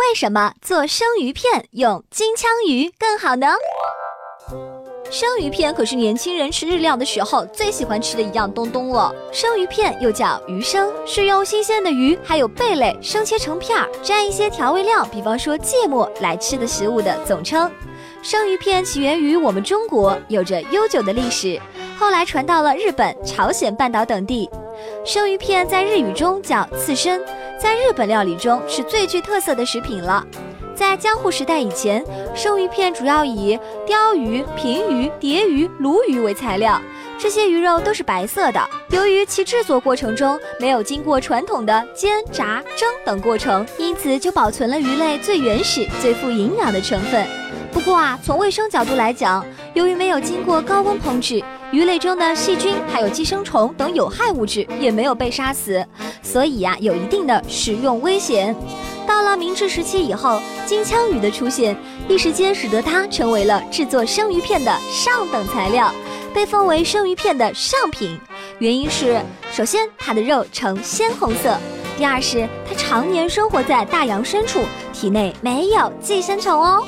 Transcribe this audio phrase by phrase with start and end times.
[0.00, 3.48] 为什么做生鱼片用金枪鱼更好呢？
[5.10, 9.14] 生鱼片可是年轻人吃日料的时候最喜欢吃的一样东东了。
[9.30, 17.70] 生鱼片又叫鱼生，是用新鲜的鱼还有贝类生切成片儿，蘸一些调味料，比方说芥末来吃的食物的总称。
[18.22, 21.60] 生鱼片起源于我们中国，有着悠久的历史，
[21.98, 24.48] 后来传到了日本、朝鲜半岛等地。
[25.04, 27.22] 生鱼片在日语中叫刺身，
[27.60, 30.26] 在日本料理中是最具特色的食品了。
[30.74, 32.02] 在江户时代以前，
[32.34, 36.80] 生鱼片主要以鲷鱼、平鱼、蝶鱼、鲈鱼为材料，
[37.18, 38.60] 这些鱼肉都是白色的。
[38.88, 47.26] 由于其制作过程中没有经过传统的煎、炸、蒸等过程，因此就保存了鱼类最原始、最富营养的成分。
[47.70, 55.84] 不过啊，从卫生角度来讲，由于没有经过高温烹制，鱼类中的细菌还有寄生虫等有害物质也没有被杀死，
[56.22, 58.54] 所以呀，有一定的食用危险。
[59.06, 61.76] 到了明治时期以后，金枪鱼的出现，
[62.08, 65.92] 一时间使得它成为了制作生鱼片的上等材料，
[66.32, 68.18] 被封为生鱼片的上品。
[68.58, 71.58] 原因是，首先它的肉呈鲜红色，
[71.96, 74.60] 第二是它常年生活在大洋深处，
[74.92, 76.84] 体内没有寄生虫哦。